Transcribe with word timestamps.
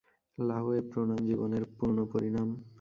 লহো 0.37 0.69
এ 0.73 0.81
প্রণাম 0.89 1.19
জীবনের 1.27 1.63
পূর্ণপরিণাম। 1.77 2.47